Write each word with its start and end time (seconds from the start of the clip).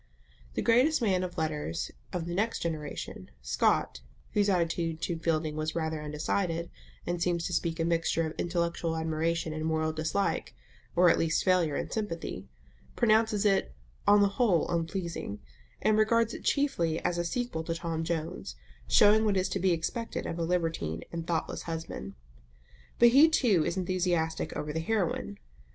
The 0.55 0.63
greatest 0.63 0.99
man 1.03 1.21
of 1.21 1.37
letters 1.37 1.91
of 2.11 2.25
the 2.25 2.33
next 2.33 2.63
generation, 2.63 3.29
Scott 3.43 4.01
(whose 4.31 4.49
attitude 4.49 4.99
to 5.03 5.19
Fielding 5.19 5.55
was 5.55 5.75
rather 5.75 6.01
undecided, 6.01 6.71
and 7.05 7.21
seems 7.21 7.45
to 7.45 7.53
speak 7.53 7.79
a 7.79 7.85
mixture 7.85 8.25
of 8.25 8.33
intellectual 8.39 8.95
admiration 8.97 9.53
and 9.53 9.63
moral 9.63 9.93
dislike, 9.93 10.55
or 10.95 11.11
at 11.11 11.19
least 11.19 11.43
failure 11.45 11.75
in 11.75 11.91
sympathy), 11.91 12.47
pronounces 12.95 13.45
it 13.45 13.75
"on 14.07 14.21
the 14.23 14.27
whole 14.39 14.67
unpleasing," 14.69 15.39
and 15.83 15.99
regards 15.99 16.33
it 16.33 16.43
chiefly 16.43 16.97
as 17.05 17.19
a 17.19 17.23
sequel 17.23 17.63
to 17.65 17.75
Tom 17.75 18.03
Jones, 18.03 18.55
showing 18.87 19.23
what 19.23 19.37
is 19.37 19.49
to 19.49 19.59
be 19.59 19.71
expected 19.71 20.25
of 20.25 20.39
a 20.39 20.43
libertine 20.43 21.03
and 21.11 21.27
thoughtless 21.27 21.61
husband. 21.69 22.15
But 22.97 23.09
he 23.09 23.29
too 23.29 23.63
is 23.63 23.77
enthusiastic 23.77 24.51
over 24.57 24.73
the 24.73 24.79
heroine. 24.79 25.37